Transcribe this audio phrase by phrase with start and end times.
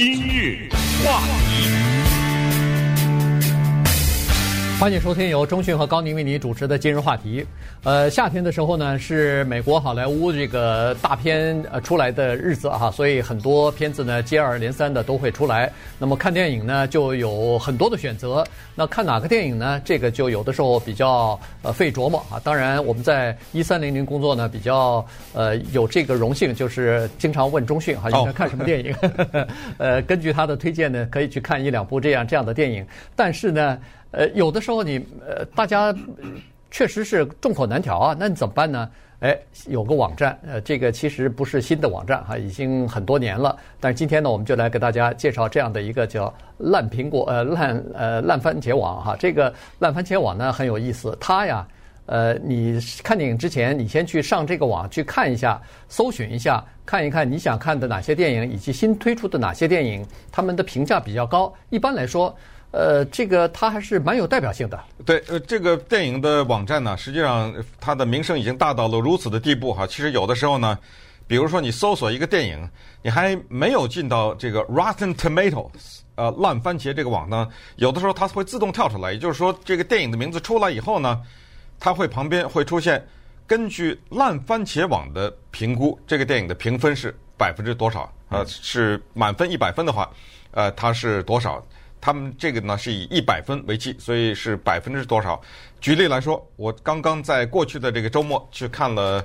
[0.00, 0.68] 今日
[1.02, 1.20] 话
[1.50, 1.87] 题。
[4.78, 7.44] 欢迎收听由中讯和高宁为你主持的今日话题。
[7.82, 15.68] 呃，夏天的时候呢，是美国好莱坞这个大片呃出来的日子哈，所以很多片子呢接二连三的都会出来。
[15.98, 18.46] 那么看电影呢就有很多的选择。
[18.76, 19.82] 那看哪个电影呢？
[19.84, 22.40] 这个就有的时候比较呃费琢磨啊。
[22.44, 28.94] 当然我们在一三零零工作呢比较呃有这个荣幸，就是经常问中讯哈，应该看什么电影？
[29.76, 32.86] 呃，根据他的推荐呢，可以去看一两部这样这样的电影。
[33.16, 33.76] 但是呢。
[34.10, 35.94] 呃，有的时候你呃，大家
[36.70, 38.88] 确实是众口难调啊，那你怎么办呢？
[39.20, 39.36] 哎，
[39.66, 43.56] 有个网站，呃，这个其实不是新的网站哈，已经很多年了。
[43.80, 49.16] 但是今天呢，我们就来给大家介绍这样的一个叫“烂苹果”呃烂呃烂番茄网哈。
[49.18, 51.66] 这个烂番茄网呢很有意思，它呀，
[52.06, 61.52] 呃，你看电影之前，你先去上这个网去看一下，搜寻一下，看一看你想看的哪些电影，以及新推出的哪些电影，他们的评价比较高。
[61.70, 62.32] 一般来说。
[62.70, 64.78] 呃，这个它还是蛮有代表性的。
[65.06, 69.86] 对，呃，这个电影的网站呢，实际上它的名声已经大到了如此的地步哈。
[69.86, 70.78] 其实有的时候呢，
[71.26, 72.68] 比如说你搜索一个电影，
[73.02, 79.12] 你还没有进到这个 Rotten Tomatoes，呃，烂番茄这个网呢，有的时候它会自动跳出来。
[79.12, 81.22] 也就是说，这个电影的名字出来以后呢，
[81.80, 83.02] 它会旁边会出现
[83.46, 88.12] 根据烂番茄网的评估，这个电影的评分是百分之多少？
[88.28, 90.10] 呃，是满分一百分的话，
[90.50, 91.64] 呃，它是多少？
[92.00, 95.40] 他们这个呢是以一百分为计，所以是百分之多少？
[95.80, 99.24] 举例来说，我刚刚在过去的这个周末去看了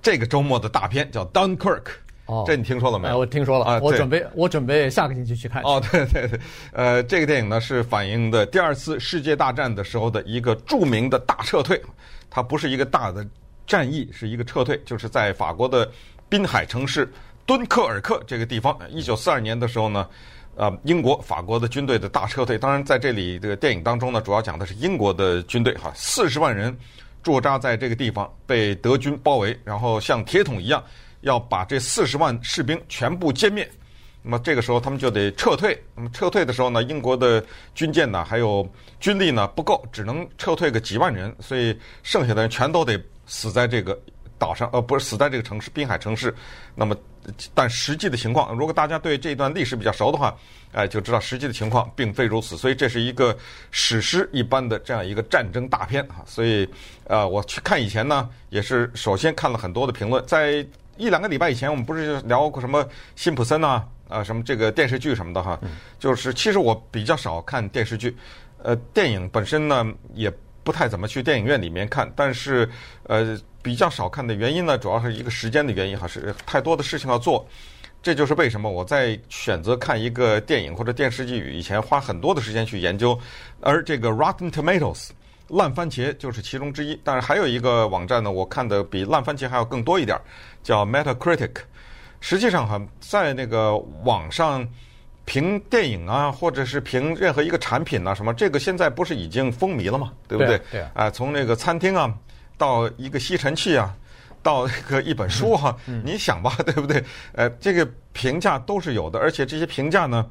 [0.00, 1.82] 这个周末的大片，叫《Dunkirk》。
[2.26, 3.18] 哦，这你听说了没有？
[3.18, 5.62] 我听说了啊，我准备我准备下个星期去看。
[5.62, 6.40] 哦，对对对，
[6.72, 11.80] 呃，这个电影呢是反映的第二次世界大战的时候的一个著名的大撤退。
[12.28, 13.24] 它不是一个大的
[13.64, 15.88] 战役，是一个撤退，就是在法国的
[16.28, 17.08] 滨海城市
[17.46, 18.76] 敦刻尔克这个地方。
[18.90, 20.08] 一九四二年的时候呢。
[20.56, 26.74] 呃，英国、法国的军队的大撤退，当然在这里这个电影当中呢，主要讲的是英国的军队哈，四十万人
[27.22, 30.82] 驻扎在这个地方，被德军包围，然后像铁桶一样
[31.20, 33.70] 要把这四十万士兵全部歼灭。
[34.22, 35.78] 那么这个时候他们就得撤退。
[35.94, 37.44] 那么撤退的时候呢，英国的
[37.74, 38.66] 军舰呢还有
[38.98, 43.96] 军力呢不够，只能撤退个几万人，所以剩下的人全都得死在这个
[44.38, 46.34] 岛上，呃，不是死在这个城市滨海城市。
[46.74, 46.96] 那么。
[47.54, 50.32] 但实际的情况，如果大家对这段历史比较熟的话，
[50.70, 52.56] 哎，就知道实际的情况并非如此。
[52.56, 53.36] 所以这是一个
[53.72, 56.22] 史诗一般的这样一个战争大片啊。
[56.24, 56.68] 所以，
[57.08, 60.24] 呃，我去看以前呢，也是首先看了很多的评论。
[60.24, 60.64] 在
[60.96, 65.58] 一两个礼拜以前，我们不是聊过什么辛普森啊，啊，什么这个电视剧什么的哈。
[65.98, 68.16] 就是其实我比较少看电视剧，
[68.62, 70.32] 呃，电影本身呢也
[70.66, 72.68] 不太怎么去电影院里面看，但是
[73.04, 73.38] 呃。
[73.66, 77.44] 比较少看的原因呢，主要是一个时间的原因，还是太多的事情要做。
[78.00, 83.18] 这就是为什么我在选择看一个电影或者电视剧以前，花很多的时间去研究。
[83.60, 85.08] 而这个 Rotten Tomatoes
[85.48, 86.96] 烂番茄就是其中之一。
[87.02, 90.16] 但是还有一个网站呢，我看的比烂番茄还要更多一点，
[90.62, 91.56] 叫 Metacritic。
[92.20, 94.64] 实际上哈，在那个网上
[95.26, 100.14] 评电影啊，或者是评任何一个产品啊，什么这个现在不是已经风靡了吗？
[100.26, 100.58] 对不对？
[100.70, 100.90] 对啊。
[100.94, 102.10] 啊，从那个餐厅啊。
[102.58, 103.94] 到一个吸尘器啊，
[104.42, 107.04] 到一个一本书哈、啊，你想吧，对不对？
[107.32, 110.24] 呃，这个评价都是有的，而且这些评价呢，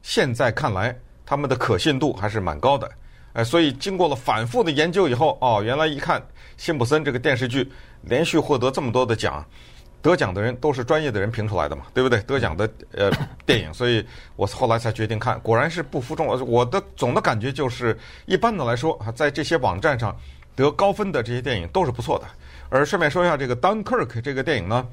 [0.00, 0.96] 现在看来
[1.26, 2.88] 他们的可信度还是蛮高的。
[3.32, 6.24] 呃，所以经过了反复的研究以后，哦，原来一看
[6.56, 7.68] 辛普森这个电视剧
[8.02, 9.44] 连续获得这么多的奖，
[10.02, 12.20] 得奖的人都是专业的人评出来的嘛，对不对？
[12.22, 13.10] 得奖的呃
[13.46, 14.04] 电影，所以
[14.36, 16.38] 我后来才决定看，果然是不负众望。
[16.46, 17.96] 我的总的感觉就是，
[18.26, 20.14] 一般的来说啊，在这些网站上。
[20.54, 22.26] 得高分的这些电影都是不错的，
[22.68, 24.86] 而顺便说一下，这个《Dunkirk》这个电影呢，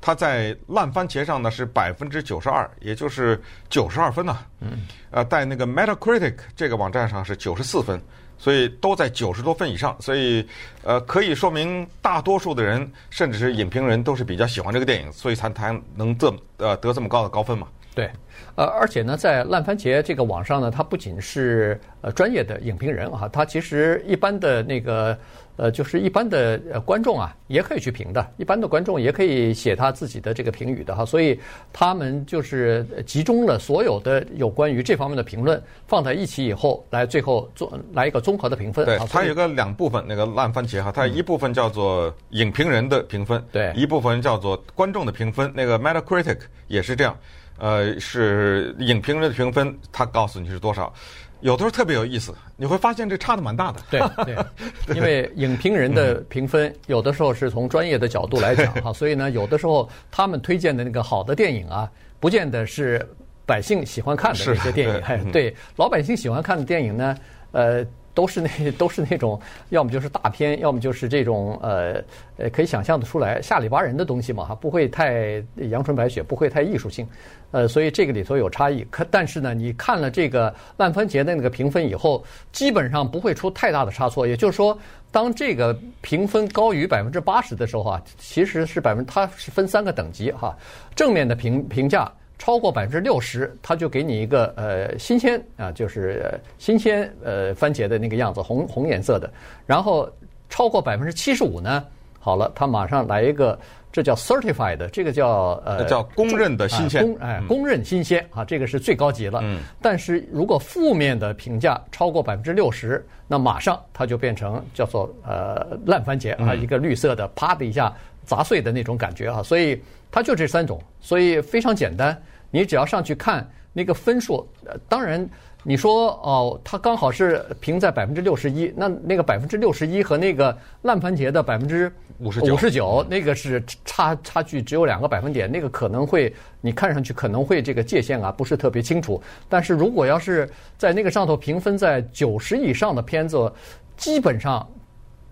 [0.00, 4.38] 它在烂番茄上呢是百分之九十二，也就是九十二分呐。
[4.58, 4.88] 嗯。
[5.12, 8.02] 呃，在那个 Metacritic 这个网站上是九十四分，
[8.38, 10.46] 所以都在九十多分以上，所以
[10.82, 17.66] 呃，可以说明大多数的人，甚至是影评人都是比较喜欢这个电影，所以才才能这呃得这么高的高分嘛。
[17.94, 18.10] 对，
[18.56, 25.16] 呃，而且呢，在烂番茄这个网上呢，它不仅是呃专业的影评人啊，它其实一般的那个
[25.56, 31.38] 呃，就是一般的呃观众啊，也可以去评的，一般的观众也可以写他自己的这个评语的哈，所以
[31.72, 38.84] 他们就是集中了所有的有关于这方面的评论放在一起以后，来最后做来一个综合的评分。
[38.84, 47.16] 对，它有个两部分，那个烂番茄哈，它一部分叫做影评人的评分，对，一部分叫做观众的评分，那个 Metacritic 也是这样。
[47.56, 50.92] 呃，是影评人的评分，他告诉你是多少，
[51.40, 53.80] 有的时候特别有意思，你会发现这差的蛮大的。
[53.90, 63.06] 对 对，因为影评人的评分有的时候是从专业的角度来讲哈， 所以呢，有的时候他们推荐的那个好的电影啊，不见得是
[63.46, 65.02] 百姓喜欢看的那些电影。
[65.02, 67.16] 对，对，老百姓喜欢看的电影呢，
[67.52, 67.86] 呃。
[68.14, 69.38] 都是那 都是那种，
[69.70, 72.02] 要么就是大片，要么就是这种呃
[72.36, 77.06] 呃可以想象的出来下里巴人的东西嘛哈，不会太阳春白雪，不会太艺术性，
[77.50, 78.86] 呃，所以这个里头有差异。
[78.90, 84.26] 可但是呢，你看了这个烂番茄的那个评分以后，基本上不会出太大的差错。
[84.26, 84.78] 也就是说，
[85.10, 90.56] 当这个评分高于百分之八十的时候啊，其实是百分它是分三个等级哈，
[90.94, 92.10] 正面的评评价。
[92.38, 99.30] 超过百分之六十，他就给你一个呃新鲜啊，就是新鲜呃番茄的那个样子，红红颜色的。
[99.66, 100.10] 然后
[100.50, 101.84] 超过百分之七十五呢，
[102.18, 103.58] 好了，他马上来一个，
[103.92, 109.40] 这叫 certified，这个叫呃叫公认的新鲜，公哎公认新鲜啊，这个是最高级了。
[109.42, 109.60] 嗯。
[109.80, 117.92] 但是如果负面的评价超过百分之六十，那马上它就变成叫做呃烂番茄啊，一个绿色的，啪的一下
[118.24, 119.80] 砸碎的那种感觉啊，所以。
[120.14, 122.16] 它就这三种，所以非常简单。
[122.52, 125.28] 你只要上去看那个分数，呃，当然
[125.64, 139.20] 你说哦，它刚好是评在百分之六十一，那那个百分之六十一和那个烂番茄的百分之五十五十九，那个是差差距只有两个百分点，那个可能会你看上去可能会这个界限啊不是特别清楚。
[139.48, 140.48] 但是如果要是
[140.78, 143.52] 在那个上头评分在九十以上的片子，
[143.96, 144.64] 基本上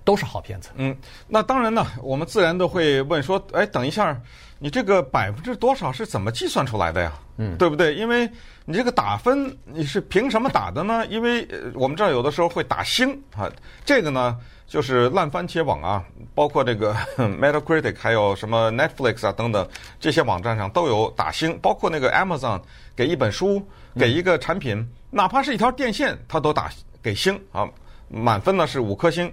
[0.04, 0.70] 都是好片子。
[0.76, 0.96] 嗯，
[1.28, 4.20] 那当然呢，我们自然都会问说，哎，等一下。
[4.64, 7.12] 你这个百分之多少是怎么计算出来的呀？
[7.36, 7.96] 嗯，对不对？
[7.96, 8.30] 因为
[8.64, 11.04] 你这个打分你是凭什么打的呢？
[11.08, 11.44] 因为
[11.74, 13.50] 我们这儿有的时候会打星啊，
[13.84, 14.38] 这个呢
[14.68, 19.68] 就是烂番茄网啊，包括这个 Metacritic，还有什么 Netflix 啊等等
[19.98, 22.62] 这些网站上都有打星，包括那个 Amazon
[22.94, 23.60] 给一本书、
[23.98, 26.70] 给一个产品，哪怕是一条电线，它都打
[27.02, 27.68] 给星啊，
[28.06, 29.28] 满分呢是五颗星。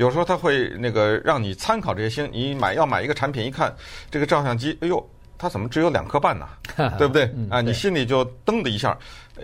[0.00, 3.70] 有时候他会那个让你参考这些星，你买要买一个产品，一看
[4.10, 6.48] 这个照相机，哎呦，它怎么只有两颗半呢？
[6.96, 7.30] 对不对？
[7.50, 8.96] 啊，你心里就噔的一下。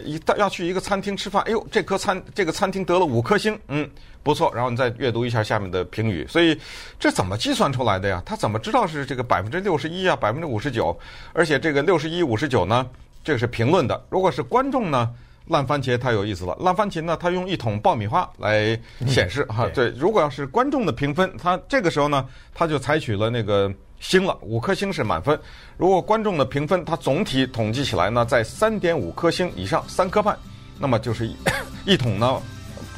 [0.02, 3.86] 一到要去一个餐厅吃饭，哎呦，这颗餐这个餐厅得了五颗星，嗯，
[4.22, 4.50] 不错。
[4.54, 6.58] 然后你再阅读一下下面的评语，所以
[6.98, 8.22] 这怎么计算出来的呀？
[8.24, 10.98] 他怎么知道是这个百分之六十一啊，百分之五十九？
[11.34, 12.88] 而且这个六十一、五十九呢，
[13.22, 14.02] 这个是评论的。
[14.08, 15.10] 如果是观众呢？
[15.48, 18.76] 烂番茄太有意思了，烂番茄呢，它用一桶爆米花来
[19.06, 25.38] 显示哈，对，如果要是观众的评分，它这个时候呢，它就采取了那个星了，五颗星是满分。
[25.76, 30.37] 如果观众的评分，它总体统计起来呢，在三点五颗星以上，三颗半，
[30.81, 31.37] 那么就是一
[31.84, 32.42] 一桶呢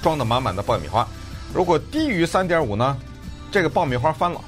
[0.00, 1.06] 装的满满的爆米花。
[1.52, 2.96] 如果低于三点五呢，
[3.50, 4.40] 这个爆米花翻了，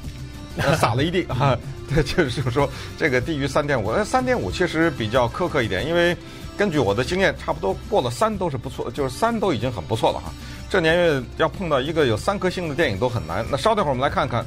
[0.79, 1.55] 撒了一地哈，
[1.95, 6.17] 这就是说这个低于三点五，那三点五确实比较苛刻一点，因为。
[6.61, 10.31] 根据我的经验，差不多过了三都是不错，就是三都已经很不错了哈。
[10.69, 13.43] 这年月要碰到一个有三颗星的电影都很难。
[13.51, 14.45] 那稍等会儿我们来看看，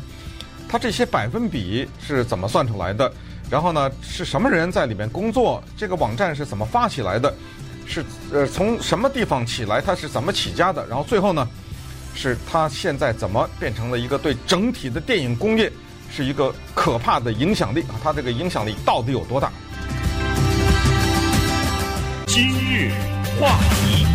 [0.69, 3.11] 它这些百分比是怎么算出来的？
[3.49, 5.63] 然后呢，是什么人在里面工作？
[5.75, 7.33] 这个网站是怎么发起来的？
[7.87, 9.81] 是呃从什么地方起来？
[9.81, 10.85] 它是怎么起家的？
[10.85, 11.49] 然后最后呢，
[12.13, 15.67] 是它现在怎么变成了一个对整体的电影工业
[16.11, 17.97] 是一个可怕的影响力啊？
[18.03, 19.51] 它这个影响力到底有多大？
[22.33, 22.89] 今日
[23.39, 24.07] 话题，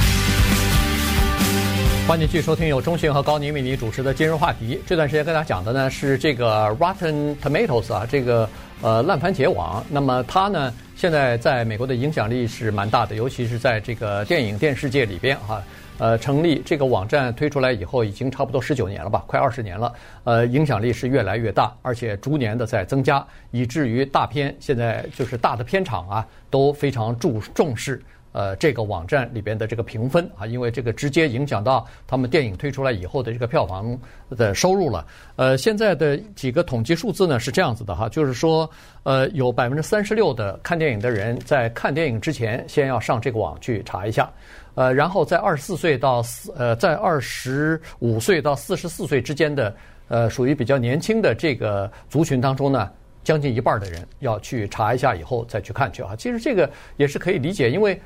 [2.08, 4.80] 欢迎继续收听由中讯和高宁为您主持的今日话题。
[4.84, 8.50] 这段时间跟大家讲的呢是这个 Rotten Tomatoes 啊，这个
[8.82, 9.84] 呃烂番茄网。
[9.88, 15.62] 那么它呢现在在美国的影响力是蛮大的，尤其是在这个电影电视界里边哈。
[15.98, 19.92] 呃，成立这个网站推出来以后，已经差不多十九年了吧，快二十年了。
[20.24, 28.00] 呃，影响力是越来越大，而且逐年的在增加，以至于大片现在就是大的片场啊都非常注重视
[28.30, 33.98] 呃这个网站里边的这个评分啊，因为这个直接影响到他们电影推出来以后的这个票房
[34.30, 35.04] 的收入了。
[35.34, 38.70] 呃，现在的几个统计数字呢是这样子的哈，就是说
[39.02, 44.30] 呃有百分之三十六的看电影的人在看电影之前先要上这个网去查一下。
[44.78, 49.74] 呃，然后在二十四岁到四呃，在二十五岁到四十四岁之间的
[50.06, 52.88] 呃，属于比较年轻的这个族群当中呢，
[53.24, 56.14] 将近一半的人要去查一下以后再去看去啊。
[56.16, 58.00] 其实这个也是可以理解，因为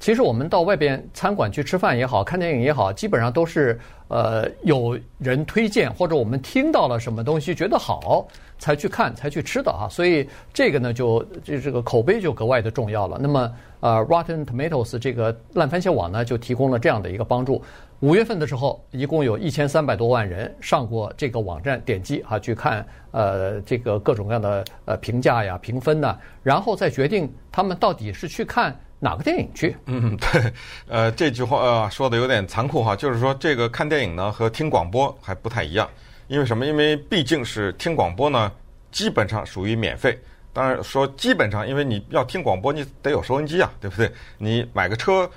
[0.00, 8.28] 其实我们到外边餐馆去吃饭也好看电影也好，基本上都是呃有人推荐或者我们听到了什么东西觉得好
[8.62, 9.90] 才去看才去吃的啊。
[9.90, 13.18] 所以这个呢，就就这个口碑就格外的重要了。
[13.20, 13.52] 那么。
[13.82, 17.60] 呃，Rotten Tomatoes 这个烂番茄网呢，就提供了这样的一个帮助。
[17.98, 29.76] 五月份的时候，一共有一千三百多万人上过这个网站，点击啊去看呃这个各种各样的呃评价呀、评分呐，然后再决定他们到底是去看哪个电影去。
[29.86, 30.52] 嗯，对，
[30.86, 35.88] 呃，这句话呃说的有点残酷哈，就是说这个看电影呢和听广播还不太一样，
[36.28, 36.64] 因为什么？
[36.66, 38.50] 因为毕竟是听广播呢，
[38.90, 40.18] 基本上属于免费。
[40.54, 44.12] 当然说基本上，因为你要听广播，你得有收音机啊，对不对？
[44.36, 45.30] 你买个车，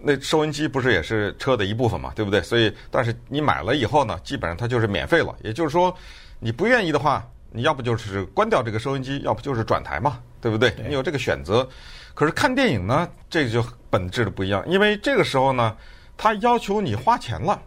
[0.00, 2.42] 那收音机不是也是车的一部分嘛，对不对？
[2.42, 5.32] 所以，但是你买了以后呢，基本上它就是免费了。
[5.44, 5.96] 也就是说，
[6.40, 10.74] 你不愿意的话，你要不就是关掉这个收音机，要不就是转台嘛，对不对？
[10.88, 11.68] 你有这个选择。
[12.14, 15.76] 可是看电影呢，这个就本质的不一样，因为这个时候呢，
[16.16, 17.62] 他要求你花钱了，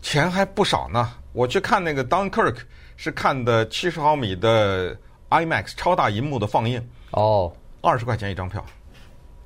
[0.00, 1.12] 钱还不少呢。
[1.34, 2.52] 我去看那个《Dunkirk》，
[2.96, 4.96] 是看的七十毫米的
[5.30, 6.80] IMAX 超大银幕的放映。
[7.10, 8.64] 哦，二十块钱一张票，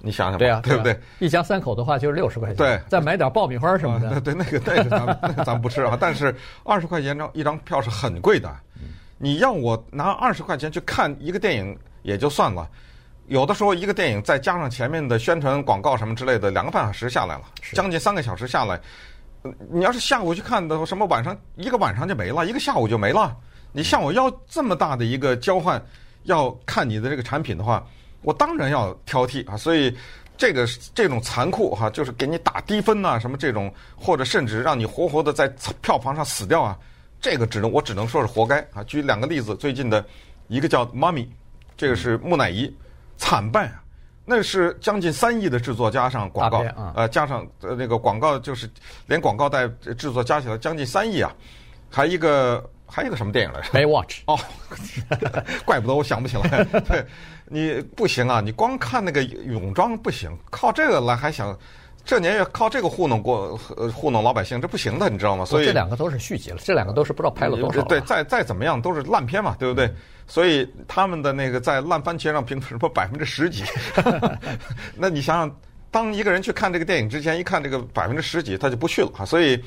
[0.00, 1.00] 你想想吧，对啊，对不对？
[1.18, 2.56] 一家三口的话就是六十块钱。
[2.56, 4.20] 对，再买点爆米花什么的。
[4.20, 5.96] 对，那个那个咱们那个咱们不吃啊。
[5.98, 8.54] 但是二十块钱张一张票是很贵的。
[9.16, 12.68] 你要我拿二十块钱去看一个电影也就算了。
[13.28, 18.78] 有的时候，一个电影再加上前面的宣传广告什么之类的，两个半小时下来了，将近三个小时下来，
[19.70, 23.36] 你要是下午去看的，什么晚上一个晚上就没了，一个下午就没了。
[23.72, 25.82] 你向我要这么大的一个交换，
[26.24, 27.86] 要看你的这个产品的话，
[28.22, 29.56] 我当然要挑剔啊。
[29.56, 29.96] 所以
[30.36, 35.46] 这个这种残酷哈，就是给你打低分呐，什么这种，或者甚至让你活活的在
[35.80, 36.78] 票房上死掉啊，
[37.20, 38.82] 这个只能我只能说是活该啊。
[38.84, 40.04] 举两个例子，最近的
[40.48, 41.22] 一个叫《妈咪》，
[41.76, 42.74] 这个是木乃伊。
[43.20, 43.82] 惨败啊！
[44.28, 46.62] 那是将近三亿的制作加上广告，
[46.94, 48.68] 呃，加上呃那个广告就是
[49.06, 51.34] 连广告带制作加起来将近三亿啊！
[51.90, 54.38] 还一个还一个什么电影来着？Baywatch 哦，
[55.64, 56.62] 怪不得我想不起来。
[56.80, 57.02] 对，
[57.46, 58.42] 你不行啊！
[58.42, 61.58] 你光看那个泳装不行，靠这个来还想
[62.08, 63.54] 这年月靠这个糊弄过
[63.94, 65.44] 糊弄老百姓，这不行的，你知道吗？
[65.44, 67.82] 所以这两个都是续集了，这两个都是不知道拍了多少。
[67.82, 69.84] 对，再再怎么样都是烂片嘛，对不对？
[69.84, 69.96] 嗯
[70.26, 73.62] 所以他们的那个在烂番茄上评什么百分之十几
[74.96, 75.56] 那你想想，
[75.90, 79.24] 当一个人去看这个电影之前，一看这个百分之十几，他就不去了哈。
[79.24, 79.62] 所以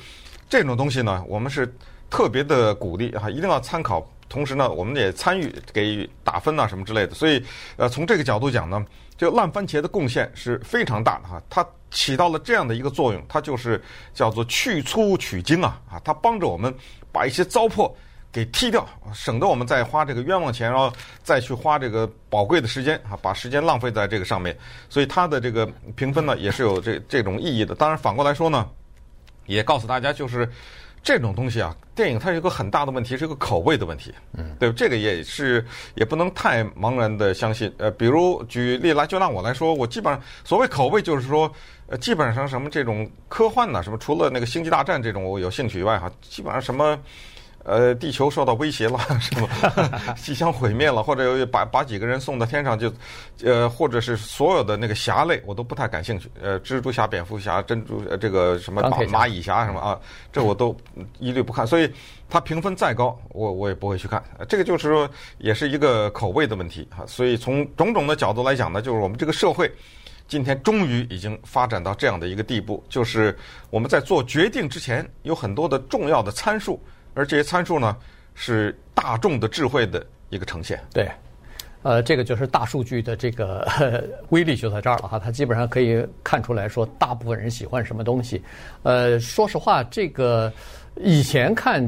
[0.48, 1.72] 这种东西呢，我们是
[2.10, 7.14] 特别的鼓励哈，一定要参考，同时呢，我们也参与给予打分啊什么之类的。
[7.14, 7.44] 所以
[7.76, 8.84] 呃，从这个角度讲呢，
[9.16, 13.80] 这个烂番茄的贡献是非常大的哈，它起到了这样的一个作用，它就是
[14.12, 16.74] 叫做去粗取精啊啊，它帮着我们
[17.12, 17.92] 把一些糟粕。
[18.34, 20.90] 给踢掉，省得我们再花这个冤枉钱，然后
[21.22, 24.56] 再去花这个宝贵的时间啊，把时间浪费在这个上面。
[24.88, 27.74] 所以它的这个评分呢，也是有这这种意义的。
[27.74, 28.66] 当然反过来说呢，
[29.44, 30.50] 也告诉大家，就是
[31.02, 34.14] 这种东西啊，电影它有一个很大的问题，是一个口味的问题。
[34.34, 37.72] 嗯，对，这个也是也不能太茫然的相信。
[37.78, 41.52] 呃，比如举例来，就拿我来说，我基本上所谓口味，就是说，
[41.88, 46.98] 呃，基本上什么这种科幻呐，什么除了那个星际大战这种我有兴趣以外，哈，基本上什么。
[47.64, 50.14] 呃，地球受到威胁了， 是吧？
[50.20, 52.92] 即将毁灭了，或者有把把几个人送到天上就，
[53.44, 56.28] 呃，或者是所有的那个侠类，我都不太感兴趣。
[56.40, 59.98] 呃，蜘蛛侠、蝙蝠侠、珍珠呃，这个什么蚂蚂蚁侠什么啊，
[60.32, 60.76] 这我都
[61.18, 61.66] 一律不看。
[61.66, 61.88] 所以
[62.28, 64.22] 它评分再高，我我也不会去看。
[64.48, 67.04] 这个就是说，也是一个口味的问题哈。
[67.06, 69.72] 所以从种种的角度来讲呢，就是我们这个社会
[70.26, 73.38] 今天终于已经发展到这样的一个地步，就是
[73.70, 76.82] 我们在做决定之前有很多的重要的参数。
[77.14, 77.96] 而这些参数呢，
[78.34, 80.80] 是大众的智慧的一个呈现。
[80.92, 81.08] 对，
[81.82, 83.66] 呃，这个就是大数据的这个
[84.30, 88.42] 威力就在这儿了哈，它基本上可以看出来说，大部分人喜欢什么东西。
[88.82, 90.52] 呃，说实话，这个
[90.96, 91.82] 以前看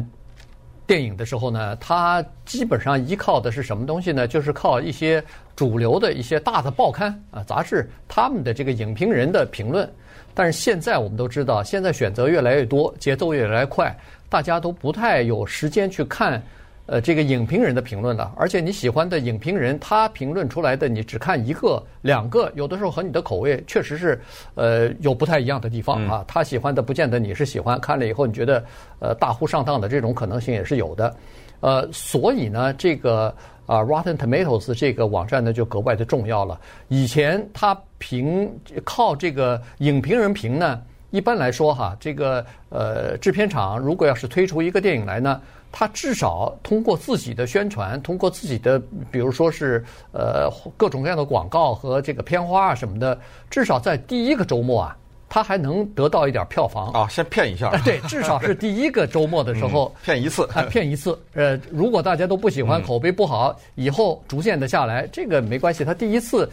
[0.86, 4.28] 电影的时候呢，它基本上依靠的是什么东西呢？
[4.28, 5.24] 就是靠一些
[5.56, 9.90] 主流的一些大的报刊啊、杂志他们的这个影评人的评论。
[10.36, 13.96] 但是现在我们都知道，现在选择越来越多，节奏越来越快。
[14.34, 16.42] 大家都不太有时间去看，
[16.86, 18.34] 呃，这个影评人的评论了。
[18.36, 24.20] 而且你喜欢的影评人，他评论出来的，你只看一个、两个，有的时候和你的口味确实是，
[24.56, 26.24] 呃，有不太一样的地方啊。
[26.26, 28.64] 他喜欢的不见得你是喜欢，看了以后你觉得，
[28.98, 31.16] 呃，大呼上当的这种可能性也是有的。
[31.60, 33.32] 呃，所以呢，这个
[33.66, 36.60] 啊，Rotten Tomatoes 这个网站呢就格外的重要了。
[36.88, 40.82] 以前他评靠这个影评人评呢。
[41.14, 45.40] 一般来说，哈，这个呃，制片厂如果要是推出一个电影来呢，
[45.70, 53.16] 它至少通过自己的宣传，通过自己的，比如说是呃各种各样的广告和这个片花啊什么的，
[53.48, 54.96] 至少在第一个周末啊，
[55.28, 57.70] 它还能得到一点票房啊，先骗一下。
[57.84, 61.16] 对， 至少是第一个周末的时候骗一次，啊，骗一次。
[61.34, 66.50] 呃，如果大家都不喜欢，口碑不好，以后逐渐的下来，这个没关系，他第一次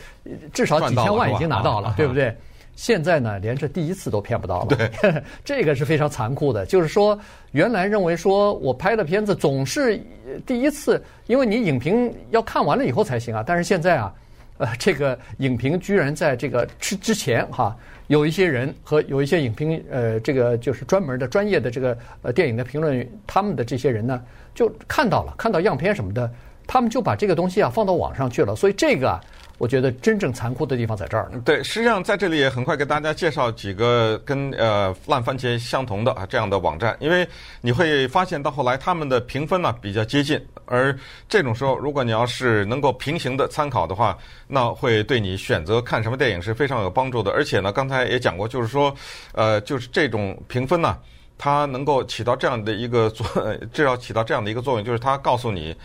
[0.54, 2.32] 至少几千万已经拿到了，对不对？
[2.76, 4.76] 现在呢，连这第一次都骗不到了。
[4.76, 4.92] 对，
[5.46, 6.66] 这个是非常残酷的。
[6.66, 7.20] 就是说，
[7.52, 10.02] 原来认为说我拍的片子总是
[10.46, 13.44] 第一次，因为你影评要看完了以后才行啊。
[13.46, 14.14] 但是现在啊，
[14.58, 17.76] 呃，这个影评居然在这个之之前哈，
[18.08, 24.24] 有一些人和有一些影评，呃，这个就是专门的专业的这个呃电影的评论，他们的这些人呢，
[24.56, 26.30] 就看到了，看到样片什么的。
[26.68, 28.56] 他们就把这个东西啊放到网上去了。
[28.56, 29.20] 所以这个啊，
[29.62, 31.40] 我觉得真正残酷的地方在这儿呢。
[31.46, 37.28] 对，实际上在这里也很快给大家介绍几个跟呃烂番茄相同的啊这样的网站，因为
[37.62, 40.98] 你会发现到后来他们的评分呢比较接近，而
[41.30, 47.30] 这种时候如果你要是能够平行的参考的话，那会对你选择看什么电影是非常有帮助的。
[47.30, 48.92] 而且呢，刚才也讲过，就是说，
[49.34, 50.98] 呃，就是这种评分呢，
[51.38, 53.28] 它能够起到这样的一个作，
[53.72, 55.78] 至少起到这样的一个作用，就是它告诉你。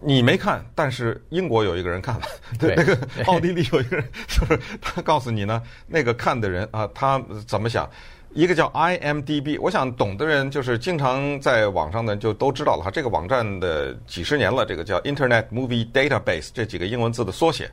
[0.00, 2.22] 你没看，但是英国有一个人看了，
[2.58, 7.88] 对，那个奥地利有一个人， 就是他告诉你呢，那个看的人啊，他怎么想？
[8.34, 12.90] 一个叫 IMDB，我想懂的人就是经常在网上的就都知道了哈。
[12.90, 17.70] 这个网站的几十年了，这个叫 Internet Movie Database，这几个英文字的缩写。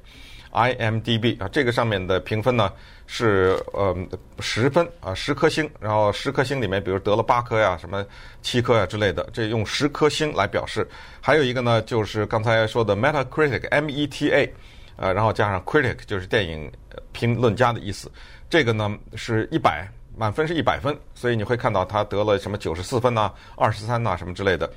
[0.52, 2.72] IMDB 啊，这个上面的评分呢
[3.06, 3.96] 是呃
[4.40, 8.06] 十分啊，十颗星，然后十颗星里面，比如得了八颗呀，什么
[8.42, 10.88] 七颗呀之类的，这用十颗星来表示。
[11.22, 14.54] 还有一个呢，就是刚才说的 Metacritic，M-E-T-A，
[14.96, 16.72] 呃，然后加上 Critic，就是电影
[17.12, 18.12] 评论家的意思。
[18.50, 19.88] 这个呢是一百，
[20.18, 24.70] 满分是一百分，所以你会看到他得了什么九十四分呐、二十三呐什么之类的。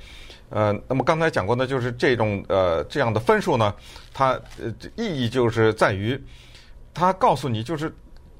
[0.55, 3.73] 呃，那么刚才讲过呢，就是这种呃这样的分数呢，
[4.13, 6.21] 它呃意义就是在于，
[6.93, 7.91] 它告诉你就是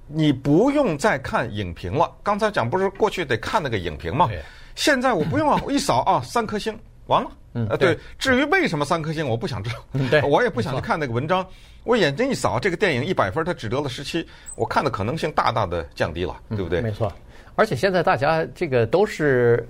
[0.05, 2.15] 你不用再看影评了。
[2.21, 4.29] 刚才讲不是过去得看那个影评吗？
[4.75, 6.77] 现在我不用啊，我一扫啊，三颗星
[7.07, 7.31] 完了。
[7.55, 7.97] 嗯，呃对。
[8.19, 9.77] 至于为什么三颗星，我不想知道。
[10.11, 10.21] 对。
[10.29, 11.43] 我也不想去看那个文章。
[11.83, 14.23] 我眼睛一扫，这个电影一百分，它只得了十七，
[14.55, 16.79] 我看的可能性大大的降低了，对不对？
[16.79, 17.11] 没错。
[17.55, 19.67] 而且现在大家这个都是。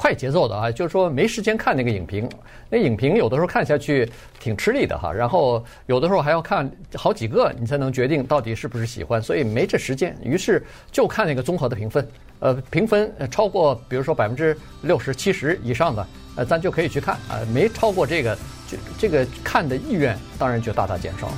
[0.00, 2.28] 快节奏的啊，就是说没时间看那个影评，
[2.70, 18.38] 那影评有的时候看下去挺吃力的哈，然后有的时候还要看好几个，你才能决定到底是不是喜欢，所以没这时间，于是就看那个综合的评分，呃，评分超过比如说百分之六十七十以上的，呃，咱就可以去看啊，没超过这个，
[18.70, 21.34] 这这个看的意愿当然就大大减少了。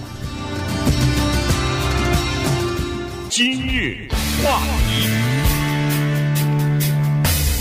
[3.30, 4.06] 今日
[4.44, 5.39] 话题。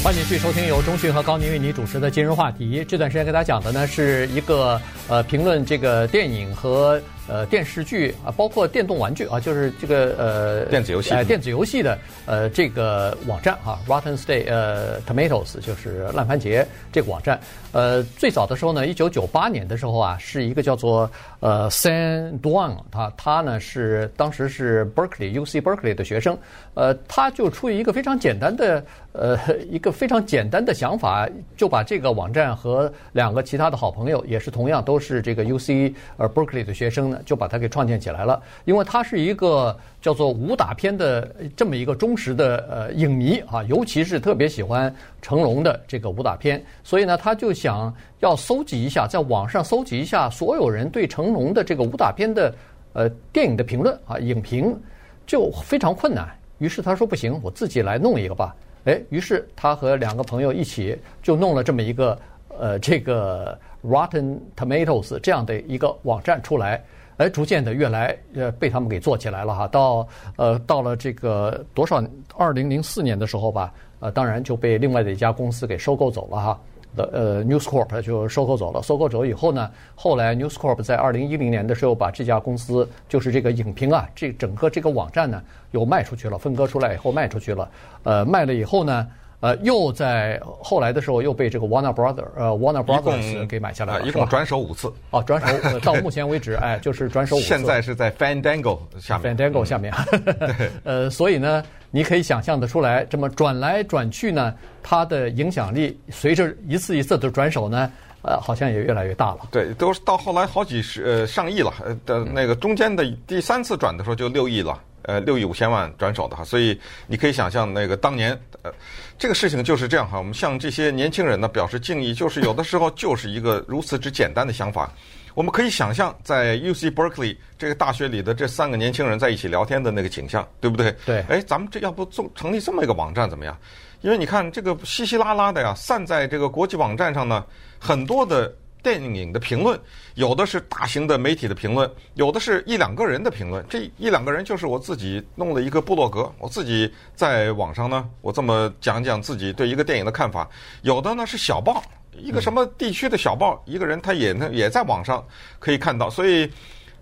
[0.01, 2.85] 欢迎继续收听由中讯和高宁为你主持的今日话题。
[2.87, 6.99] 这段时间给大家讲的呢，是一个呃评论这个电影和。
[7.29, 17.39] 呃，电视剧啊，包括电动玩具啊，就是这个呃电子游戏，呃，电子游戏的呃这个网站啊，Rotten State 呃 Tomatoes 就是烂番茄这个网站。
[17.71, 26.35] 呃，最早的时候呢，一九九八年的时候啊，是一个叫做呃 San Duan，他他呢是当时是 Berkeley UC Berkeley 的学生，
[26.73, 29.37] 呃，他就出于一个非常简单的呃
[29.69, 37.18] 一个非常简单的想法，就把这个网站和两个其他的好朋友，也是同样都是这个 UC 呃 Berkeley 的学生呢。
[37.25, 52.53] 就把它给创建起来了，因为他是一个叫做武打片的这么一个忠实的呃影迷啊，尤其是特别喜欢成龙的这个武打片，所以呢，他就想要搜集一下，在网上搜集一下所有人对成龙的这个武打片的
[52.93, 54.77] 呃电影的评论啊，影评
[55.25, 56.27] 就非常困难。
[56.57, 58.55] 于是他说不行，我自己来弄一个吧。
[58.85, 62.17] 哎，于是他和两个朋友一起就弄了这么一个
[62.57, 66.83] 呃这个 Rotten Tomatoes 这样的一个网站出来。
[67.19, 72.01] 哎，逐渐的越来呃被他们给做起来了哈，到呃到了这个多少
[72.37, 76.59] 二零零四年的时候吧，呃当然就被另外的一家公司给收购走了哈，
[76.95, 87.69] 的呃 News Corp 就收购走了，收购走以后呢，后来 News Corp 在二零一零年的时候把这家公司就是这个影评啊，这整个这个网站呢又卖出去了，分割出来以后卖出去了，
[88.03, 89.05] 呃卖了以后呢。
[89.41, 94.91] 呃，又在后来的时候又被这个 Warner Brother 呃 Warner Brothers 给买下来了，一共转手五次。
[95.11, 97.45] 哦，转手到目前为止，哎，就是转手五次。
[97.45, 99.37] 现在是在 Fandango 下面。
[99.37, 99.93] Fandango 下面。
[100.83, 107.89] 呃，所以呢，你可以想象的出来，这么转来转去呢，它的影响力随着一次一次的转手呢，
[108.23, 109.39] 呃，好像也越来越大了。
[109.49, 114.77] 对，都是到后来好几十呃上亿了，呃的那个中间的第三次转的时候就六亿了。
[115.03, 118.31] 呃，六亿五千万转手的哈，所以你可以想象那个当年，
[118.61, 118.71] 呃，
[119.17, 120.17] 这个事情就是这样哈。
[120.17, 124.91] 我们向这些年轻人呢表示敬意，就是有的时候就是一个如此之简单的想法。
[125.35, 130.93] 我们可以想象在 UC Berkeley 这个大学里的这三个年轻人在一起聊天的那个景象，对不对？
[131.05, 131.21] 对。
[131.29, 133.57] 哎，咱们这要不做成立这么一个网站怎么样？
[134.01, 137.45] 因为你看这个稀稀拉拉的呀，散在这个国际网站上呢，
[137.79, 138.53] 很多的。
[138.81, 139.79] 电影的评论，
[140.15, 143.65] 有的是大型的媒体的评论，有的是一两个人的评论。
[143.69, 150.49] 这一两个人就是我自己弄了一个部落格，我自己在网上呢，我这么讲讲自己对一个电影的看法。
[150.81, 151.83] 有的呢是小报，
[152.17, 155.23] 一个什么地区的小报，一个人他也能也在网上
[155.59, 156.09] 可以看到。
[156.09, 156.49] 所以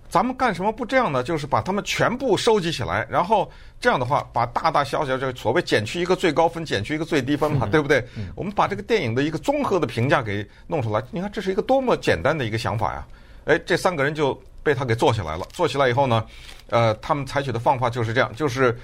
[0.10, 1.22] 咱们干什么不这样呢？
[1.22, 8.02] 就是把他们全部收集起来，然后这样的话，把大大小小这个所谓减去一个最高分，减去一个最低分嘛，对不对？
[8.34, 11.04] 我们把这个电影的一个综合的评价给弄出来。
[11.12, 13.06] 你看，这是一个多么简单的一个想法呀！
[13.46, 15.46] 哎，这三个人就被他给做起来了。
[15.52, 16.26] 做起来以后呢，
[16.70, 18.78] 呃，他们采取的方法就是这样，就是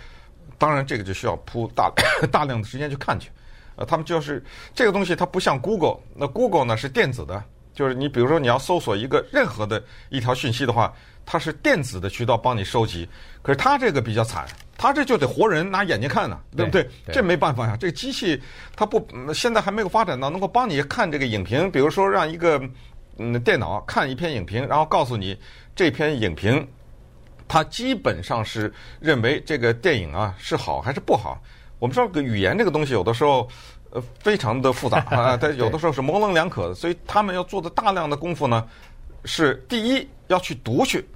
[0.57, 1.89] 当然这个就需要铺大
[2.31, 3.29] 大量的时间去看去。
[3.77, 4.43] 呃，他们就是
[4.75, 7.41] 这个东西，它不像 Google，那 Google 呢是电子的，
[7.73, 10.93] 就是你比如说你要搜索一个任何的一条讯息的话。
[11.25, 13.07] 它是电子的渠道帮你收集，
[13.41, 14.45] 可是它这个比较惨，
[14.77, 16.83] 它这就得活人拿眼睛看呢，对不对？
[17.05, 18.41] 对，这没办法呀，这个机器
[18.75, 22.61] 它不现在还没有发展到能够帮你看这个影评，比如说让一个
[23.17, 25.37] 嗯电脑看一篇影评，然后告诉你
[25.75, 26.67] 这篇影评，
[27.47, 31.41] 它基本上是认为这个电影啊是好还是不好。
[31.79, 33.47] 我们说个语言这个东西有的时候
[33.91, 38.67] 呃非常的复杂 啊，它有的时候是模棱两可的，所以他们要做的大量的功夫呢。
[39.25, 41.07] 是第一要去读去，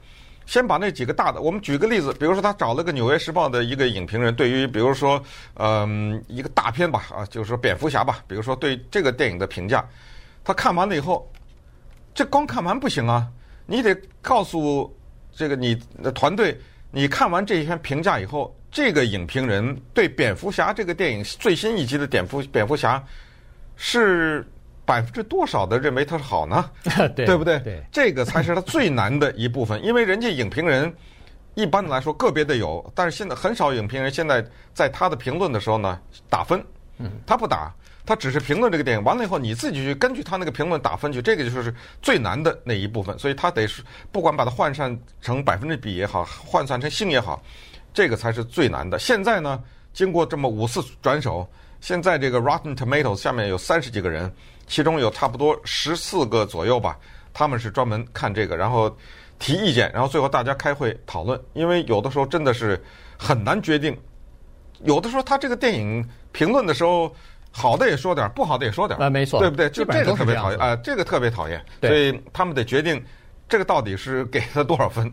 [0.46, 5.22] 先把那几个大的，我们举个例子，比如说他找了个《纽约时报》的一个影评人，对于比如说
[5.56, 9.84] 嗯一个大片吧啊，就是说蝙蝠侠吧，比如说对这个电影的评价，
[10.44, 11.30] 他看完了以后，
[12.14, 13.28] 这光看完不行啊，
[13.66, 14.96] 你得告诉
[15.36, 16.58] 这个你的团队，
[16.92, 23.04] 你看完这一篇评价以后，这个影评人对蝙蝠侠这个电影最新一集的蝙蝠蝙蝠侠
[23.76, 24.48] 是。
[24.88, 26.72] 百分之多少的认为它是好呢？
[27.14, 27.60] 对，对不对？
[27.60, 30.92] 对，这个才是它最难的一部分，因为人家影评人
[31.56, 34.42] 一般的来说个别的有，但是现在很少影评人现在
[34.74, 36.64] 在他的评论的时候呢打分，
[37.00, 37.70] 嗯，他不打，
[38.06, 47.44] 他只是评论这个电影，完了以后你自己去根据他那个评论打分去，这个就是最难的那一部分，所以他得是不管把它换算成百分之比也好，换算成星也好，
[47.94, 48.98] 这个才是最难的。
[48.98, 51.46] 现在呢，经过这么五次转手，
[51.82, 54.32] 现在这个 Rotten Tomatoes 下面有三十几个人。
[54.68, 57.00] 其中有差不多十四个左右吧，
[57.34, 58.96] 他们是专门看这个，然后
[59.40, 61.40] 提意见，然后最后大家开会讨论。
[61.54, 62.78] 因为有的时候真的是
[63.18, 63.98] 很难决定，
[64.84, 67.10] 有的时候他这个电影评论的时候，
[67.50, 69.70] 好的也说点，不好的也说点，啊，没错，对不对？
[69.70, 73.02] 就这个特别讨厌啊，这个特别讨厌，所以他们得决定
[73.48, 75.10] 这个到底是给他多少分。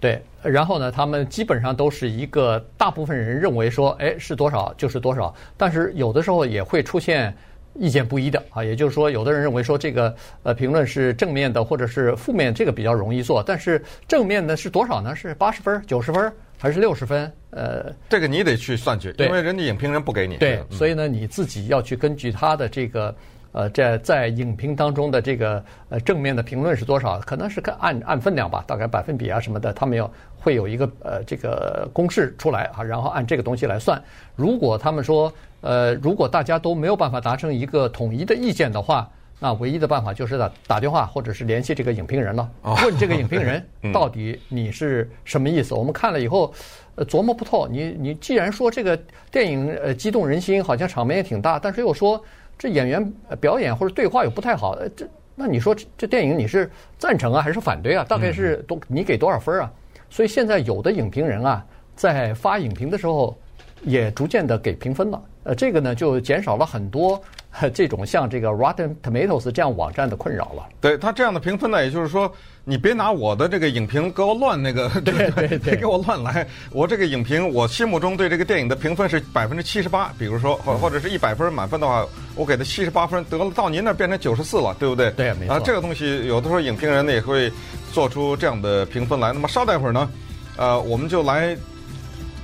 [0.00, 7.34] 对，然后呢，他们基本上都是一个大部分人认为说，哎，是多少就是多少，但是有的时候也会出现。
[7.74, 13.42] 意见不一的啊，也就是说，有的人认为说这个呃评论是正面的，或者是负面，这个比较容易做。
[13.42, 15.16] 但是正面的是多少呢？
[15.16, 17.32] 是八十分、九十分还是六十分？
[17.50, 20.36] 呃，这个你得去算去，因为人家影评人不给你。
[20.36, 23.14] 对，所以呢，你自己要去根据他的这个
[23.52, 34.02] 呃在在影评当中的这个呃正面的评论是多少，可能是看按按分量吧，大概百分比啊什么的，他们要会有一个呃这个公式出来啊，然后按这个东西来算。
[34.36, 35.32] 如果他们说。
[35.62, 42.48] 呃，如果大家都没有办法达成一个统一的意见的话，那唯一的办法就是打打电话或者是联系这个影评人了，
[42.84, 45.74] 问这个影评人 到底你是什么意思？
[45.74, 46.52] 我们看了以后，
[46.96, 47.66] 呃，琢磨不透。
[47.66, 48.96] 你你既然说这个
[49.30, 52.22] 电影呃激动人心，好像场面也挺大，但是又说
[52.58, 58.04] 这演员表演或者对话又不太好，这那你说这电影你是赞成啊还是反对啊？
[58.08, 59.72] 大概是多你给多少分啊？
[60.10, 61.64] 所以现在有的影评人啊，
[61.96, 63.36] 在发影评的时候
[63.82, 65.22] 也逐渐的给评分了。
[65.44, 67.20] 呃，这个呢就减少了很多
[67.74, 70.68] 这种像这个 Rotten Tomatoes 这样网站的困扰了。
[70.80, 76.46] 对他这样的评分呢，也就是说，你别拿我的这个影评给我乱那个， 对对对，别给我乱来。
[76.70, 85.10] 我这个影评，我心目中对这个电影的评分是百分之七十八，比如说或或者是一百分满分的话，我给他七十八分，得了，到您那变成九十四了，对不对？
[85.10, 85.56] 对，没错。
[85.56, 87.52] 啊，这个东西有的时候影评人呢也会
[87.92, 89.32] 做出这样的评分来。
[89.32, 90.08] 那么稍待会儿呢，
[90.56, 91.56] 呃，我们就来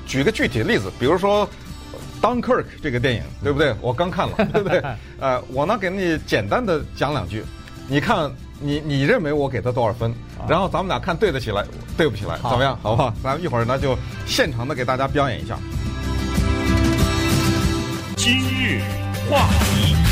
[0.08, 1.48] 举个具体的例子，比如说。
[2.20, 3.72] Dunkirk 这个电影对不对？
[3.80, 4.82] 我刚看了， 对不对？
[5.20, 7.44] 呃，我呢给你简单的讲两句，
[7.86, 8.28] 你看
[8.60, 10.12] 你你认为我给他多少分？
[10.48, 11.64] 然后咱们俩看对得起来，
[11.96, 12.76] 对不起来，怎么样？
[12.82, 13.14] 好不好？
[13.22, 15.56] 咱们一会儿呢就现场的给大家表演一下。
[18.16, 18.82] 今日
[19.30, 20.07] 话题。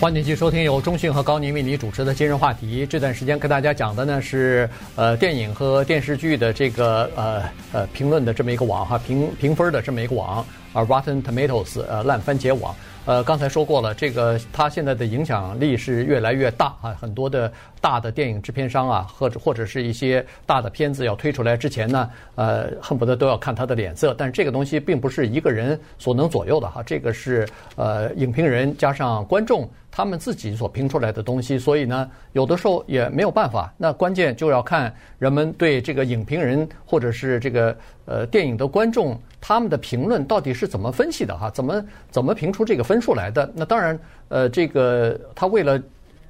[0.00, 2.86] 欢迎继续收听由中讯和高宁为你主持的今日话题。
[2.86, 10.38] 这段时间跟大家讲的呢是呃电影和电视剧的这个呃呃评论的这么一个网哈评评分的这么一个网
[10.72, 12.74] 啊 Rotten Tomatoes 呃烂番茄网。
[13.06, 24.14] 呃，刚才说过了，这个它现在的影响力是越来越大啊，很多的大的电影制片商啊，或者或者是一些大的片子要推出来之前呢，呃，恨不得都要看它的脸色。
[24.18, 33.72] 但是这个东西并不是一个人所能左右的哈，这个是呃影评人加上观众他们自己所评出来的东西，所以呢，有的时候也没有办法。
[33.78, 39.18] 那关键就要看人们对这个影评人或者是这个呃电影的观众。
[39.40, 41.50] 他们的评论到底是怎么分析的哈？
[41.50, 43.50] 怎么怎么评出这个分数来的？
[43.54, 43.98] 那当然，
[44.28, 45.80] 呃，这个他为了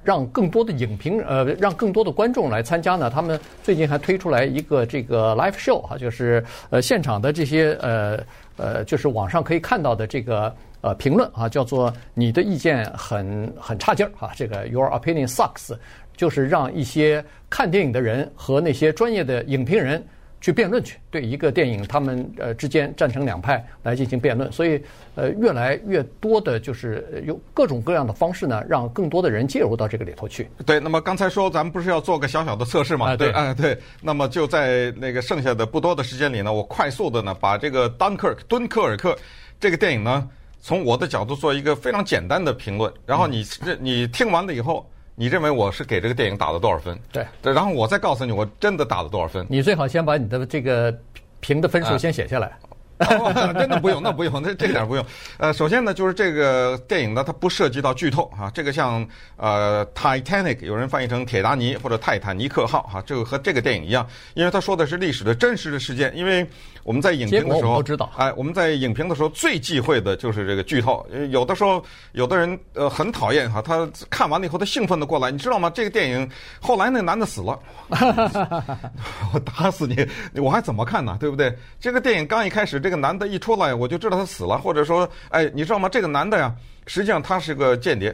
[0.03, 3.09] 让更多的影评呃，让更多的观众来参加呢。
[3.09, 8.19] 他们最近还推出来一个这个 live show 哈，就是呃现场的这些呃
[8.57, 15.75] 呃，就是网上可以看到的这个呃评论啊，叫做你的意见很很差劲儿哈，这个 Your opinion sucks，
[16.15, 20.01] 就是让一些看电影的人和那些专业的影评人。
[20.41, 24.81] 去辩论去，对一个电影，他们呃之间站成两派来进行辩论，所以
[25.13, 30.49] 呃越来越多的就是有各种各样的方式呢，让更多的人介入到这个里头去。
[30.65, 33.11] 对，那么刚才说咱们不是要做个小小的测试吗？
[33.11, 33.77] 啊，对，哎对。
[34.01, 39.15] 那么就在那个剩下的不多的时间里呢，我快速的呢把这个《Dunkirk》敦刻尔克
[39.59, 40.27] 这个电影呢，
[40.59, 44.90] 从我的角度做一个非常简单的评论，然后你这你听完了以后。
[45.15, 46.97] 你认为我是给这个电影打了多少分？
[47.11, 49.45] 对，然后我再告诉你，我真的打了多少分。
[49.49, 50.95] 你最好先把你的这个
[51.39, 52.57] 评的分数先写下来。
[53.01, 55.05] 哦、 真的不用，那不用，那这点不用。
[55.37, 58.51] 呃，首先呢，就是这个电影呢，它不涉及到剧透哈、啊。
[58.53, 59.05] 这个像
[59.37, 66.15] 呃《Titanic》，有人翻译成《铁达尼》或者《泰坦尼克号》哈、啊，这个和这个电影一样，因为它说的是历史的真实的事件。
[66.15, 66.47] 因为
[66.83, 71.03] 我们在影评的时候，都知道，哎，我们在影评的时候最忌讳的就是这个剧透。
[71.31, 75.71] 有的时候，有的人呃很讨厌哈，他看完了以后，他兴奋的过来，你知道吗？
[75.73, 77.59] 这个电影后来那男的死了，
[79.33, 80.05] 我打死你，
[80.39, 81.17] 我还怎么看呢？
[81.19, 81.51] 对不对？
[81.79, 82.90] 这个电影刚一开始这。
[82.91, 85.87] 这个男的一出来，我就知道他死了，或者说，哎，你知道吗？
[85.87, 86.53] 这个男的呀，
[86.87, 88.13] 实际上他是个间谍，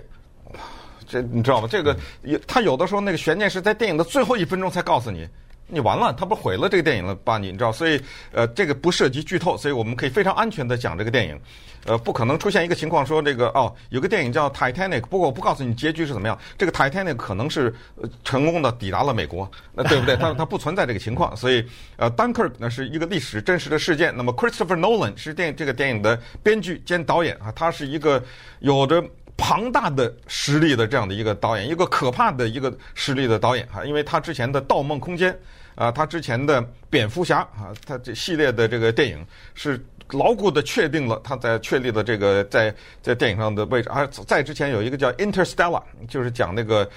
[1.08, 1.68] 这你知道吗？
[1.68, 1.98] 这个
[2.46, 5.28] 他有的时候那个悬念是在电影的最后一分钟才告诉你。
[5.70, 7.38] 你完了，他不毁了这个电影了吧？
[7.38, 8.02] 你你知道，所以
[8.32, 11.40] 呃，这个不涉及剧透，所以我们可以非常安全的讲这个电影。
[11.86, 16.38] 呃，不可能出现一个情况说这个哦，有个电影叫《Titanic》，不过我不告诉你结局是怎么样。
[16.58, 20.16] 这个《Titanic》可能是呃成功的抵达了美国，那对不对？
[20.18, 21.36] 它它不存在这个情况。
[21.36, 24.14] 所以呃，《Dunkirk》呢是一个历史真实的事件。
[24.18, 28.22] 那么 Christopher Nolan 是电这个电影的编剧兼导演啊，他是一个
[28.60, 29.02] 有着
[29.38, 35.32] 庞大的实力的这样的一个导演，一个可怕的一个实力的导演哈，因为他之前的《盗梦空间》。
[35.78, 43.88] 啊，他之前的蝙蝠侠啊，他这系列的这个电影是牢固的确定了他在确立的这个在在电影上的位置。
[43.90, 46.90] 而在之前有一个叫《Interstellar》，就是讲那个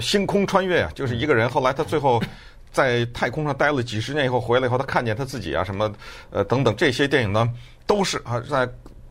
[0.00, 2.22] 星空穿越啊，就是一个人后来他最后
[2.70, 5.92] 在太空上待了几十年以后回来以后，他看见他自己啊什么
[6.30, 7.52] 呃等等这些电影呢，
[7.84, 8.68] 都是啊在。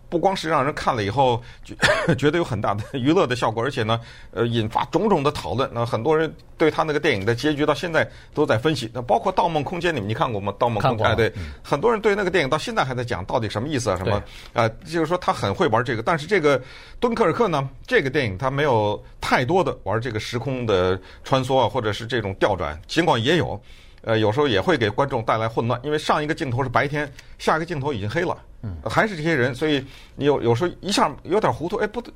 [0.10, 1.76] 不光是让人看了以后觉
[2.16, 4.00] 觉得有很大的 娱乐的效果，而且呢，
[4.32, 5.70] 呃，引发种种的讨论。
[5.74, 8.90] 那很多人对他那个电影的结局到现在都在分析。
[8.94, 10.52] 那包括《盗梦空间》，你们你看过吗？
[10.58, 11.32] 《盗梦空间》哎，对，
[11.64, 13.98] 很多人对那个电影到现在还在讲到底什么意思啊？
[13.98, 14.24] 什么？
[14.54, 16.02] 啊，就是说他很会玩这个。
[16.02, 16.60] 但是这个
[17.00, 23.62] 《敦刻尔克》呢，这个电影它没有太多的玩这个时空的穿梭啊，或者是这种调转，尽管也有。
[24.02, 29.86] 呃，有时候也会给观众带来混乱，因为上一个镜头是白天，下一个镜头已经黑了，嗯，还是这些人，所以
[30.16, 32.14] 你有有时候一下有点糊涂，哎，不对，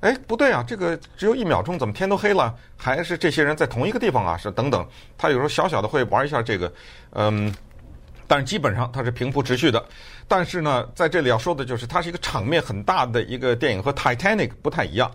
[0.00, 2.54] 哎，不对啊，这个只有一秒钟，怎么天都黑了？
[2.76, 4.36] 还是这些人在同一个地方啊？
[4.36, 4.86] 是等等，
[5.18, 6.72] 他有时候小小的会玩一下这个，
[7.12, 7.54] 嗯，
[8.26, 9.84] 但是基本上它是平铺直叙的。
[10.28, 15.10] 但是呢，在这里要说的就是，它是一个场面很大的一个电影，和 Titanic 不太一样。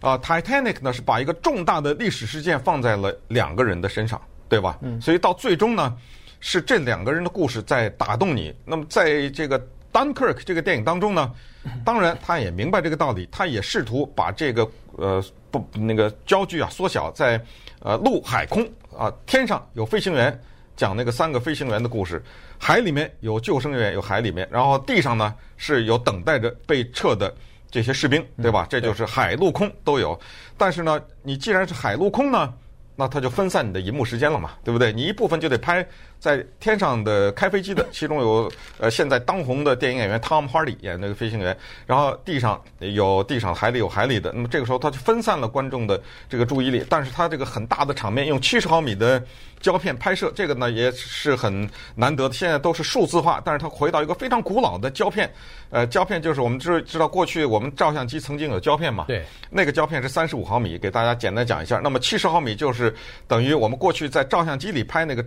[0.00, 4.20] 啊，Titanic 呢是把一个重大的历史事件放在了两个人的身上。
[4.48, 4.78] 对吧？
[4.82, 5.96] 嗯，所以到最终呢，
[6.40, 8.54] 是这两个人的故事在打动你。
[8.64, 9.58] 那么在这个
[9.92, 11.32] 《Dunkirk》这个电影当中呢，
[11.84, 17.40] 当然他也明白这个道理，他也试图把这个呃不那个焦距啊缩小在
[17.80, 20.40] 呃陆海空啊，天上有飞行员
[20.76, 22.22] 讲那个三个飞行员的故事，
[22.58, 27.34] 海里面有救生员有海里面，然后地上呢是有等待着被撤的
[27.70, 28.66] 这些士兵，对吧？
[28.70, 30.18] 这就是海陆空都有。
[30.56, 32.54] 但是呢，你既然是海陆空呢？
[33.00, 34.92] 那他就分散你的银幕时间了嘛，对不对？
[34.92, 35.86] 你一部分就得拍
[36.18, 44.32] 在天上的开飞机的， 其中有呃现在当红的电影演员 Tom Hardy 演那个飞行员，然后地上有地上，海里有海里的。
[44.32, 49.22] 那么这个时候他就分散了观众的这个注意力，但是他这个很大的场面用七十毫米的
[49.60, 52.34] 胶片拍摄，这个呢也是很难得的。
[52.34, 55.30] 现在都是数字化，但是他回到一个非常古老的胶片，
[55.70, 61.80] 呃，胶片就是我们知知道过去我们照相机曾经有胶片嘛，对，那个胶片是三十五毫米，给大家简单讲一下。
[61.82, 62.94] 那么七十毫米就是。
[63.26, 65.24] 等于我们过去在照相机里拍那个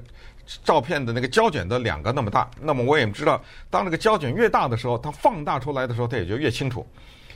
[0.63, 6.85] 照片的那个胶卷的两个那么大，那么我也知道，当那个胶卷越大的时候，它放大出来的时候，它也就越清楚。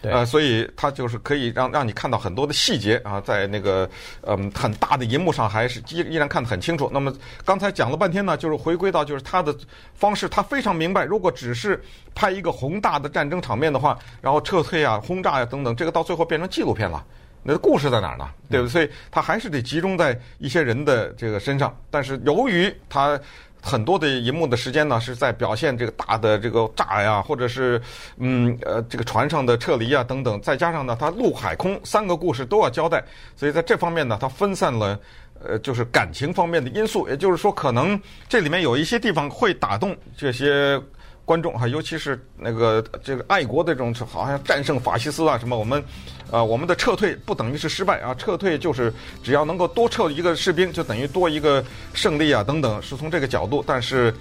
[0.01, 3.89] 呃，所以它就是可以让让你看到很多的细节啊，在那个
[4.21, 6.87] 嗯很大的荧幕上还是依依然看得很清楚。
[6.93, 7.11] 那么
[7.43, 9.55] 刚才讲了半天呢，就是回归到就是它的
[9.95, 11.81] 方式，他非常明白，如果只是
[12.13, 17.03] 拍一个宏大的战争场面的话，然后撤退啊、轰炸呀、啊、等等，这个到最后变成纪录片了。
[17.47, 18.27] 那个故事在哪儿呢？
[18.49, 18.71] 对不对？
[18.71, 21.77] 所以他还是得集中在一些人的这个身上。
[21.91, 23.19] 但是由于他
[23.61, 27.79] 很多的银幕的时间呢是在表现这个大的这个炸呀，或者是
[28.17, 33.03] 嗯呃这个船上的撤离啊等等，再加上呢，它陆海空三个故事都要交代，
[33.35, 34.99] 所以在这方面呢，它分散了
[35.43, 40.81] 呃就是感情方面的因素，也就是说，可能这里面有一些地方会打动这些。
[41.25, 45.83] 观众哈，尤其是那个这个爱国的这种，好像战胜法西斯啊什么，我们，
[46.29, 53.63] 呃，我们的撤退不等于是失败啊，撤退就是只要能够多撤一个士兵，就等于多一个胜利啊等等，是从这个角度。
[53.65, 54.13] 但是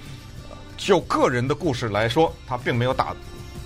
[0.78, 3.14] 就个人的故事来说，他并没有打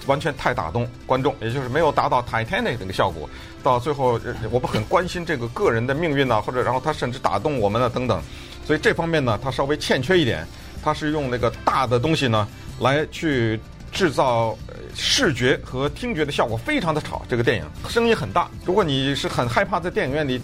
[0.06, 3.30] 完全太打动观众，也就是没有达到 Titanic 那个效果。
[3.62, 4.18] 到最后，
[4.50, 8.20] 我们很关心这个个人的命运啊，或者然后他甚至打动我们啊等等，
[8.66, 10.44] 所以这方面呢，他稍微欠缺一点。
[10.80, 12.46] 他是用那个大的东西呢。
[12.78, 13.58] 来去
[13.90, 14.56] 制造
[14.94, 17.22] 视觉和听觉的效果，非常的吵。
[17.28, 20.40] 这个电影声音很大，如果你是很害怕在电影院里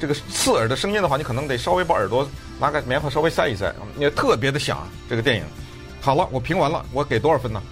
[0.00, 2.28] 这个刺耳的声音的话，你可能得稍微把耳朵
[2.60, 3.72] 拿个棉花稍微塞一塞。
[3.98, 5.44] 也特别的响，这个电影。
[6.00, 7.62] 好了，我评完了，我给多少分呢？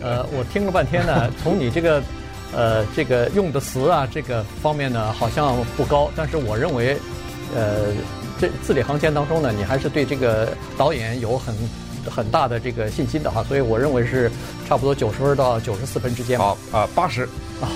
[0.00, 2.02] 呃，我听了半天呢，从你这个
[2.52, 6.98] 呃这个用的词啊这个方面呢，好像不高，但是我认为，
[7.54, 7.92] 呃。
[8.42, 11.54] 这字里行间当中呢，你还是对这个导演有很
[12.10, 14.28] 很大的这个信心的哈，所以我认为是
[14.68, 16.36] 差不多九十分到九十四分之间。
[16.36, 17.22] 好啊，八十
[17.60, 17.70] 啊，